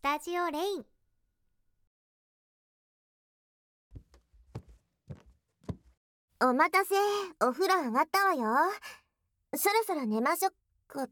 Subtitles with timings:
[0.00, 0.84] スタジオレイン。
[6.40, 6.94] お待たせ。
[7.46, 8.42] お風呂上がったわよ。
[9.54, 10.52] そろそろ寝ましょっ
[10.86, 11.06] か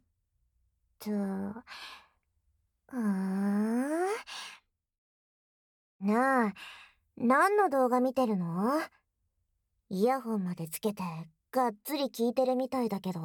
[1.01, 1.11] と。
[1.11, 1.53] うん
[6.01, 6.55] なあ
[7.19, 8.81] 何の動画見てるの？
[9.91, 11.03] イヤホンまでつけて
[11.53, 13.21] がっつり聞いてるみたいだけど。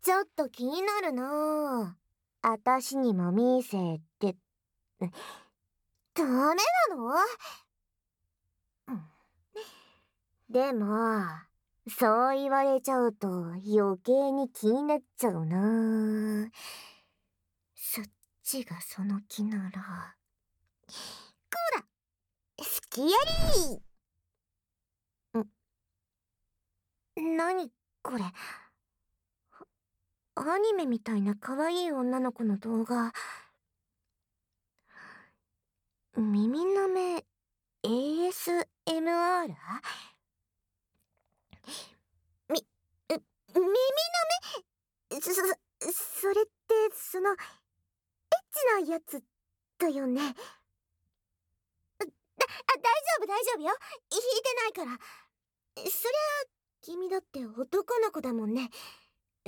[0.00, 1.96] ちょっと気になるな
[2.46, 4.36] あたしにも見せて。
[5.00, 6.54] ダメな
[6.94, 7.14] の？
[10.50, 11.24] でも、
[11.88, 16.50] そう言われちゃうと余計に気になっちゃうな。
[17.74, 18.04] そっ
[18.42, 19.70] ちがその気なら。
[20.90, 20.92] こ
[21.76, 21.82] ら
[22.58, 23.06] 好きや
[27.16, 27.22] り！
[27.32, 27.36] ん？
[27.36, 28.24] 何これ？
[30.36, 33.12] アニメみたいな可愛い女の子の動画。
[36.16, 37.24] 耳の目
[37.84, 38.64] ASMR?
[42.48, 42.66] み、
[43.08, 43.68] 耳の
[45.10, 45.20] 目？
[45.20, 46.50] そ、そ、それって、
[46.94, 47.36] その、エッ
[48.78, 49.22] チなやつ
[49.78, 50.20] だよね？
[50.20, 50.34] だ、
[51.98, 53.76] あ、大丈夫大丈夫よ。
[54.10, 54.98] 引いてないから。
[55.76, 56.48] そりゃ、
[56.82, 58.70] 君だって男の子だもんね。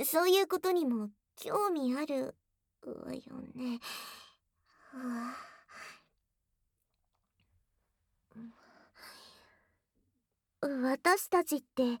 [0.05, 2.35] そういうことにも興味ある
[2.85, 3.21] わよ
[3.55, 3.79] ね。
[4.91, 5.47] はあ
[10.59, 11.99] 私たちって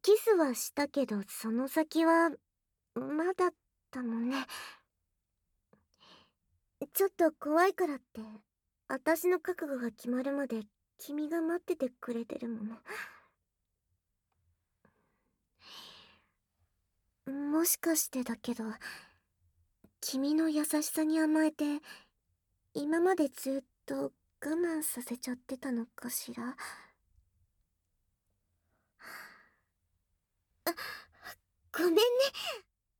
[0.00, 2.30] キスはしたけどその先は
[2.94, 3.50] まだ
[3.90, 4.46] だもんね。
[6.92, 8.20] ちょっと怖いからって
[8.88, 10.62] 私の覚悟が決まるまで
[10.98, 12.76] 君が待っててくれてるもの。
[17.64, 18.62] もしかしてだけど
[20.02, 21.64] 君の優しさに甘えて
[22.74, 24.12] 今までずっと
[24.44, 26.54] 我慢させちゃってたのかしら？
[30.66, 30.74] あ
[31.72, 32.00] ごめんね。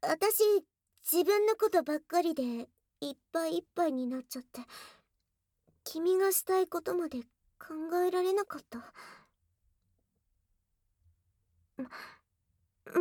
[0.01, 0.43] 私、
[1.13, 2.43] 自分のことばっかりで、
[3.03, 4.63] いっぱいいっぱいになっちゃって。
[5.85, 7.21] 君がしたいことまで
[7.59, 8.79] 考えられなかった。
[11.79, 11.85] も、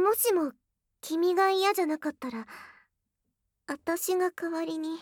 [0.01, 0.51] もしも、
[1.03, 2.47] 君が嫌じゃなかったら、
[3.67, 4.99] 私が代わりに、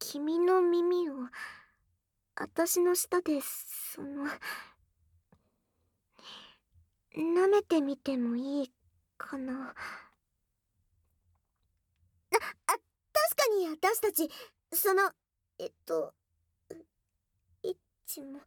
[0.00, 1.14] 君の耳を、
[2.34, 4.26] 私の舌で、その、
[7.16, 8.72] 舐めてみてもいい
[9.16, 9.68] かな。
[9.70, 9.74] あ、
[12.66, 12.80] あ、確
[13.36, 14.28] かに私たち、
[14.72, 15.12] その、
[15.60, 16.12] えっと、
[17.62, 18.40] いっちも、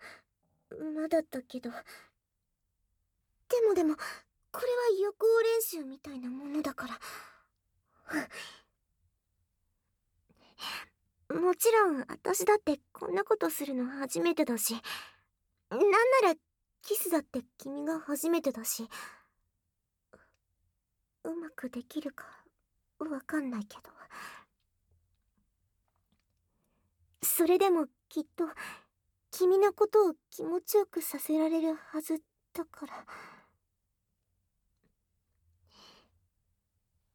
[0.94, 1.70] まだだけど。
[1.70, 1.78] で
[3.66, 3.96] もでも、
[4.54, 7.00] これは予行練習みたいなものだから。
[11.42, 14.76] もちろん、私だってこんなことするの初めてだし、
[15.72, 15.88] なんな
[16.34, 16.36] ら
[16.84, 18.88] キスだって君が初めてだし。
[21.24, 22.26] うまくできるか
[23.00, 23.90] わかんないけど。
[27.24, 28.46] それでもきっと
[29.32, 32.22] 君のことを気持ちよくさせられるはず
[32.54, 33.06] だから。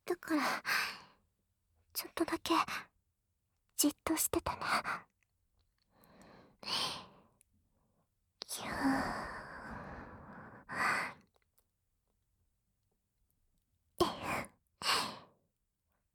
[0.08, 0.40] だから
[1.92, 2.54] ちょっとだけ
[3.76, 4.58] じっとしてたね。
[6.62, 8.78] ぎゅー。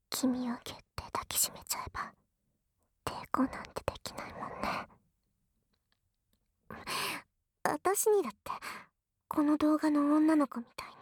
[0.10, 0.54] 君をギュッ
[0.96, 2.12] て抱きしめちゃえば
[3.06, 4.88] 抵抗なんてできないもんね。
[7.64, 8.38] 私にだって
[9.28, 10.96] この動画の女の子みたいに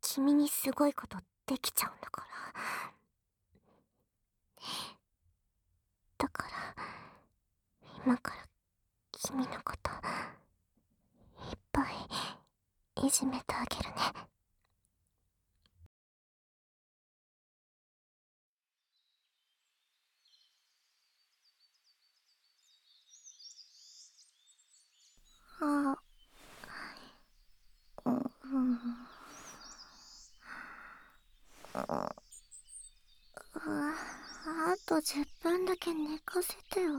[0.00, 2.28] 君にすごいことできちゃうんだから。
[6.18, 6.50] だから
[8.04, 8.46] 今から
[9.12, 9.90] 君のこと
[11.50, 11.82] いっぱ
[13.02, 13.96] いいじめてあげるね
[25.60, 25.96] あ、
[28.04, 28.38] うん、
[31.84, 32.14] あ
[34.86, 36.94] と10分だけ寝かせてよ。
[36.94, 36.98] う。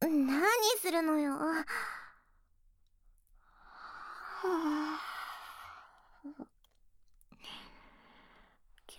[0.00, 0.42] 何
[0.80, 1.38] するのよ。
[1.38, 1.64] は
[4.42, 5.00] あ、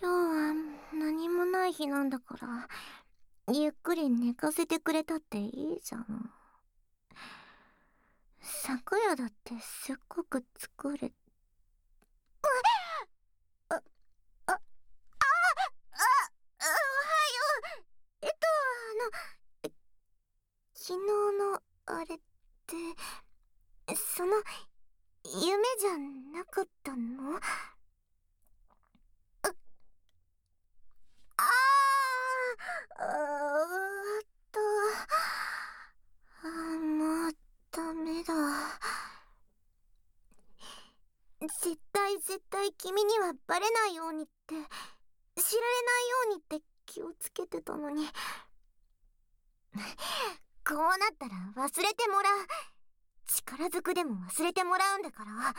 [0.00, 0.54] 日は
[0.94, 2.66] 何もない日なんだから。
[3.52, 6.30] ゆっくり寝かせてくれたっていいじゃん。
[8.40, 11.12] 昨夜だってすっごく疲れ
[24.20, 24.32] その
[25.24, 25.96] 夢じゃ
[26.36, 27.40] なかったの？
[31.38, 31.42] あ
[32.98, 34.60] あーっと
[36.42, 37.32] あもう
[37.72, 38.34] ダメだ。
[41.40, 48.06] 絶対絶対君にはバレないようにって知られないようにって気をつけてたのに。
[50.68, 51.32] こうなったら
[51.66, 52.46] 忘れてもらう。
[53.32, 55.54] 力ずくでも忘れてもらうんだから。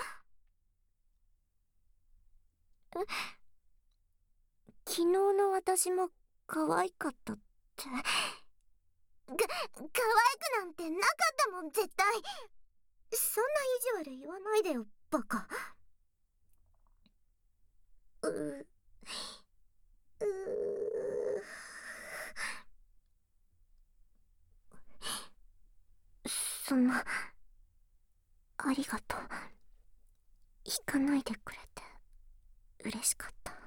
[4.86, 6.10] 昨日の私も
[6.48, 7.40] 可愛かったっ
[7.78, 7.84] て。
[7.86, 7.90] か
[9.28, 9.96] 可愛く
[10.60, 12.06] なんてなかったもん絶対。
[13.14, 13.50] そんな
[14.04, 15.48] 意地悪言わないでよバカ。
[18.24, 18.68] うう
[26.66, 26.94] その
[28.64, 29.20] ありがとう。
[30.66, 31.82] 引かないでくれて
[32.86, 33.52] 嬉しかった。
[33.52, 33.58] な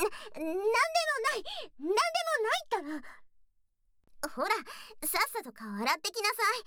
[0.00, 1.44] なんでもない。
[1.78, 1.92] なんでも
[2.42, 3.08] ないった
[4.28, 4.30] ら。
[4.34, 4.48] ほら
[5.06, 6.64] さっさと顔洗ってきなさい。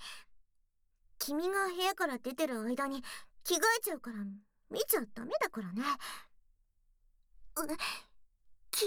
[1.18, 3.02] 君が部屋から出てる間に
[3.42, 4.18] 着替えちゃうから
[4.70, 5.82] 見ちゃダメだからね。
[8.70, 8.86] 昨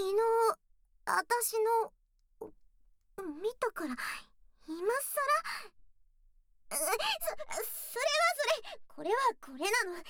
[1.04, 1.92] 私の
[3.42, 3.94] 見たから
[4.66, 5.20] 今さ
[6.70, 7.31] らそ
[8.94, 10.02] これはこれなの。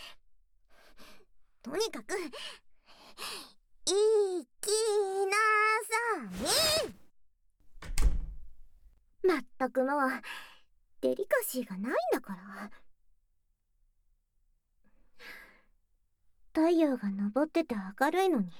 [1.63, 2.29] とにかくい
[4.61, 4.69] き
[5.27, 5.37] な
[5.89, 5.97] さ
[9.23, 9.27] い。
[9.27, 10.11] まったくもう
[11.01, 12.71] デリカシーがないんだから。
[16.55, 18.51] 太陽が昇ってて明るいのに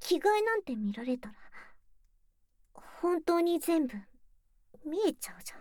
[0.00, 1.34] 着替えなんて見られたら
[2.72, 3.94] 本当に全部
[4.84, 5.52] 見えちゃうじ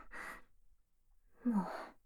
[1.46, 1.54] ゃん。
[1.54, 1.97] もう。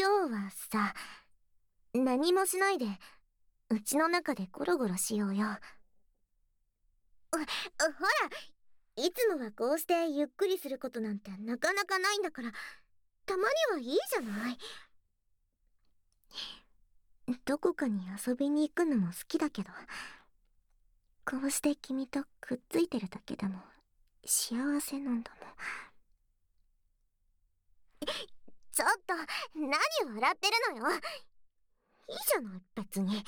[0.00, 0.94] 今日はさ
[1.92, 2.86] 何もしないで
[3.68, 5.46] うちの中でゴロゴロしようよ。
[7.32, 7.44] ほら
[8.94, 12.52] いつもはこうしてゆっくりすることなんてなかなかないんだから
[13.26, 14.58] たまにはいいじゃない。
[17.44, 19.70] どこかに遊びに行くのも好きだけど
[21.24, 23.58] こうして君とくっついてるだけでも
[24.24, 25.87] 幸せなんだもん。
[28.78, 29.14] ちょっと
[29.56, 30.94] 何笑ってるのよ。
[30.94, 33.24] いいじゃない別に。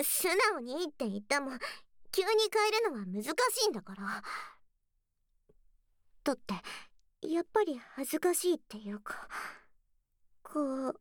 [0.00, 1.50] 素直にいいって言ったも
[2.12, 4.22] 急に変えるのは難しいんだから。
[6.22, 6.54] だって
[7.26, 9.28] やっぱり恥ずかしいっていうか
[10.44, 11.00] こう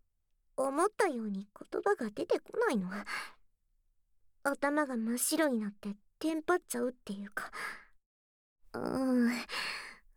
[0.58, 2.90] 思ったように言葉が出てこないの。
[4.42, 7.52] 頭が真っ白になってテンパっちゃうっていうか。
[8.74, 9.32] うん。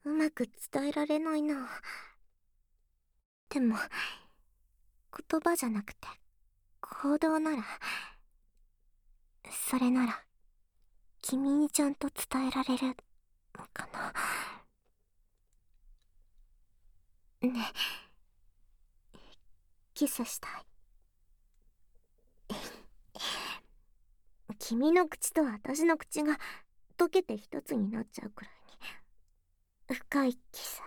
[0.04, 1.68] うまく伝えられないな。
[3.48, 3.76] でも
[5.30, 6.08] 言葉じゃなくて
[6.80, 7.64] 行動なら
[9.68, 10.24] それなら
[11.22, 12.96] 君にちゃんと伝えられる
[13.56, 14.12] のかな。
[17.48, 17.72] ね。
[19.94, 20.50] キスしたい。
[24.58, 26.38] 君の口と私の口が
[26.98, 28.63] 溶けて一つになっちゃうくらい。
[29.92, 30.82] 深いキス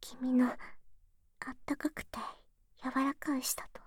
[0.00, 0.54] 君のあ
[1.50, 2.18] ったかくて
[2.82, 3.80] 柔らかい舌と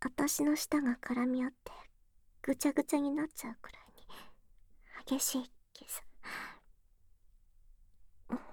[0.00, 1.72] 私の舌が絡み合って
[2.42, 3.82] ぐちゃぐちゃになっちゃうくらい
[5.12, 6.02] に激しいキス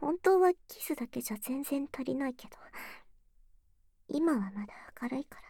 [0.01, 2.57] 本当はキスだけじゃ全然足りないけど。
[4.07, 5.41] 今はまだ明るいから。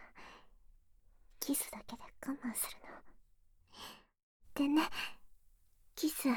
[1.39, 2.77] キスだけで我慢する
[4.65, 4.67] の。
[4.67, 4.89] でね。
[5.99, 6.29] キス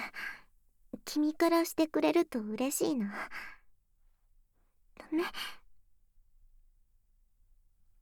[1.04, 3.14] 君からしてくれると嬉しいな。
[4.99, 5.23] ダメ。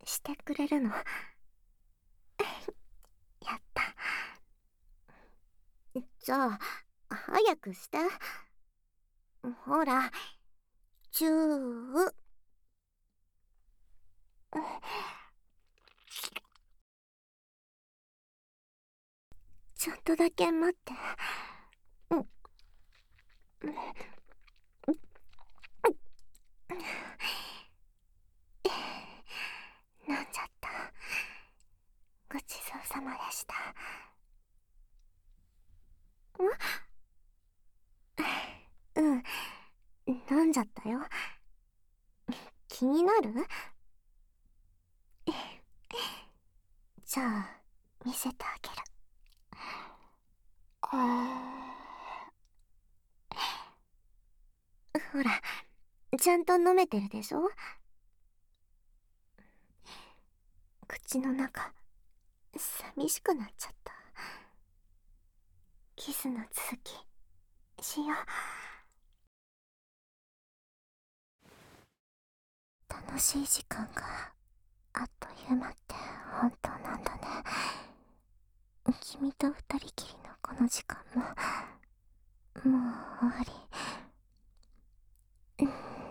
[0.02, 0.88] してくれるの。
[3.44, 3.94] やった。
[6.20, 6.58] じゃあ
[7.10, 7.98] 早くして。
[9.66, 10.10] ほら
[11.10, 12.14] チュー。
[19.74, 20.94] ちょっとだけ待って。
[23.62, 23.74] 飲ん。
[30.32, 30.68] じゃった
[32.32, 33.54] ごちそうさまでした
[36.38, 36.44] う
[39.02, 39.24] ん。
[40.30, 40.52] 飲ん。
[40.52, 41.00] じゃったよ
[42.68, 43.32] 気になる
[47.04, 47.60] じゃあ
[48.04, 48.76] 見せてあげる
[50.82, 51.49] あ
[55.12, 55.42] ほら
[56.18, 57.50] ちゃんと飲めてるでしょ？
[60.86, 61.72] 口の中
[62.56, 63.92] 寂しくなっちゃった。
[65.96, 66.92] キスの続き
[67.84, 68.16] しよう。
[72.88, 74.02] 楽しい時間が
[74.92, 75.94] あっという間って
[76.40, 77.20] 本当なんだね。
[79.00, 82.82] 君と二人きりのこの時間ももう
[83.20, 83.52] 終わり。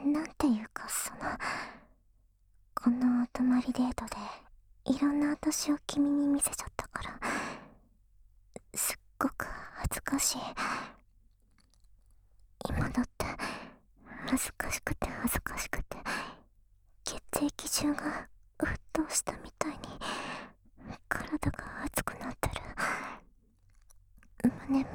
[0.06, 1.20] なんていうかその
[2.76, 4.16] このお泊まりデートで
[4.96, 7.20] いろんな私を君に見せちゃったから
[8.76, 10.38] すっごく恥ずかしい。
[12.70, 13.26] 今だって
[14.28, 15.98] 恥ずかしくて恥ずかしくて
[17.04, 18.28] 血液中が
[18.60, 19.78] 沸騰したみたいに
[21.08, 22.56] 体が熱くなってる。
[24.68, 24.90] 胸も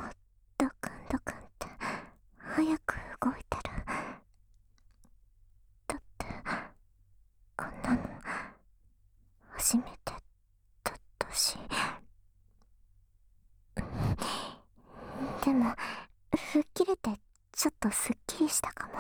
[0.59, 1.67] ドクンドクンって
[2.39, 3.75] 早く動いてる
[5.89, 6.27] だって
[7.57, 7.99] あんなの
[9.51, 9.89] 初めて
[10.85, 11.59] だったし
[15.45, 15.75] でも
[16.53, 17.11] 吹っ切れて
[17.53, 18.95] ちょっとすっきりしたかも。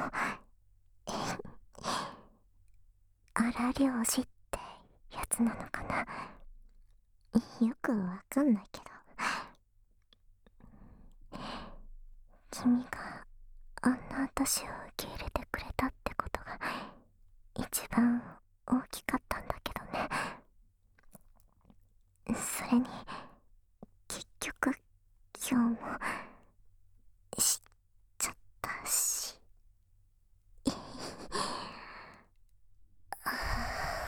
[3.33, 4.59] 荒漁師って
[5.11, 6.07] やつなのかな。
[7.67, 8.85] よくわかんないけど。
[12.51, 13.25] 君が
[13.83, 16.59] あんな私を受け入れてくれたってことが
[17.57, 18.23] 一番
[18.67, 20.09] 大きかったんだけどね。
[22.37, 22.87] それに
[24.09, 24.77] 結局
[25.51, 25.99] 今日も
[27.37, 27.61] 知っ
[28.19, 29.35] ちゃったし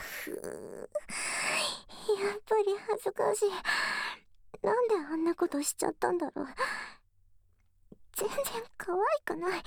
[0.01, 0.89] ふう
[2.23, 2.63] やっぱり
[3.37, 3.61] 恥ずか
[4.61, 6.47] しいなんであんなことしちゃったんだろう。
[8.15, 8.37] 全然
[8.77, 9.59] 可愛くない。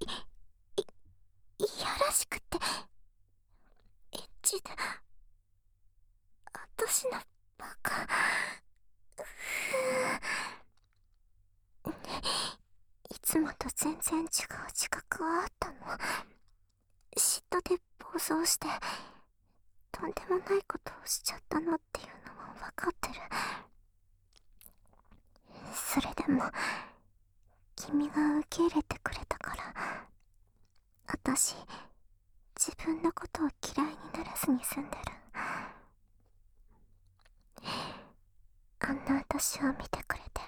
[0.00, 0.06] いい
[1.64, 2.58] いやらしくて。
[4.12, 4.70] エッチで。
[6.52, 7.12] 私の
[7.56, 8.06] バカ。
[13.10, 14.28] いつもと全然違う
[14.70, 15.74] 自覚はあったの。
[17.16, 18.66] 嫉妬で暴走して。
[19.92, 23.14] とんでもないことをしちゃったなっていうのも分かってる。
[25.74, 26.42] それでも
[27.76, 30.06] 君が受け入れてくれたから
[31.06, 31.54] 私
[32.56, 35.02] 自分のことを嫌いにならずに済んでる。
[38.80, 40.40] あんな私を見てくれて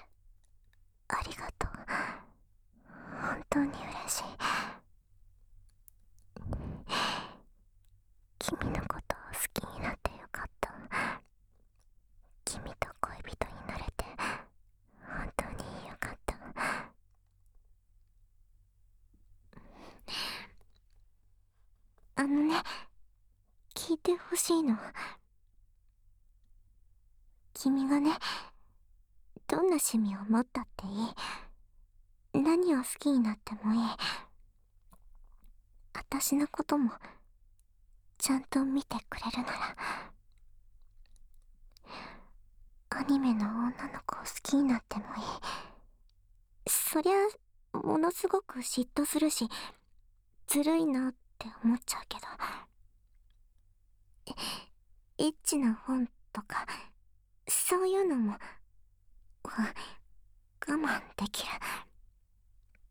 [1.09, 1.71] ありがとう。
[3.21, 3.79] 本当に嬉
[4.09, 4.25] しい
[8.39, 10.73] 君のことを好きになってよかった
[12.45, 14.05] 君と恋人になれて
[15.07, 16.35] 本当によかった
[22.21, 22.55] あのね
[23.75, 24.77] 聞いてほしいの。
[27.55, 28.11] 君がね
[29.47, 30.91] どんな趣味を持ったってい
[32.39, 32.43] い？
[32.43, 33.81] 何を好きになってもいい？
[35.95, 36.91] 私のことも
[38.19, 39.77] ちゃんと見てくれるなら。
[42.91, 43.73] アニメの女の
[44.05, 45.23] 子を好きになってもいい。
[46.69, 47.15] そりゃ
[47.79, 49.49] ものすごく嫉妬するし
[50.49, 51.15] ずるいなっ
[51.47, 52.27] って思っちゃうけど。
[55.19, 56.67] エッチな本とか
[57.49, 58.39] そういうのも
[59.45, 59.49] 我
[60.67, 61.45] 慢でき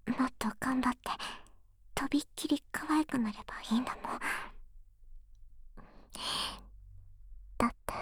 [0.07, 0.13] る。
[0.17, 0.99] もっと頑張って
[1.95, 4.19] とびっきり可愛くなればいいんだもん。
[7.57, 7.93] だって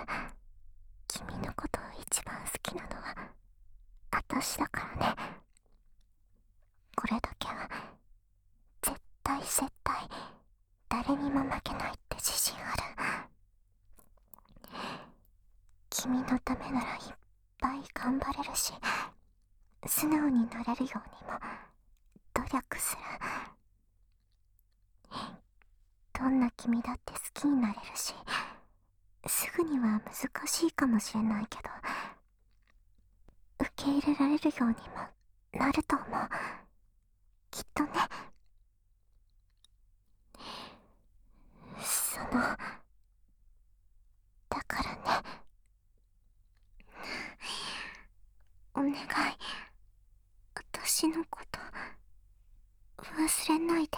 [1.07, 3.15] 君のことを一番好きなのは
[4.11, 5.15] 私だからね。
[6.95, 7.69] これだけは
[8.81, 10.09] 絶対絶対。
[11.05, 12.81] 誰にも負けないって自信ある。
[15.91, 17.15] 君のためならいっ
[17.59, 18.73] ぱい頑張れるし
[19.85, 21.39] 素直になれるようにも
[22.33, 23.01] 努力する。
[26.13, 28.15] どんな君だって好きになれるし
[29.27, 31.69] すぐには難しいかもしれないけど
[33.59, 36.29] 受け入れられるようにもなると思う
[37.51, 37.89] きっとね
[41.83, 42.43] その
[44.49, 45.01] だからね
[48.75, 48.95] お願い
[50.53, 51.59] 私のこと
[53.01, 53.97] 忘れないで。